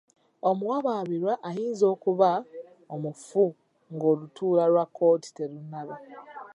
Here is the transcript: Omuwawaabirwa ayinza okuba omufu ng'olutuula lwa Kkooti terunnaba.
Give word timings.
Omuwawaabirwa 0.49 1.33
ayinza 1.49 1.85
okuba 1.93 2.29
omufu 2.93 3.45
ng'olutuula 3.93 4.63
lwa 4.71 4.85
Kkooti 4.87 5.29
terunnaba. 5.35 5.95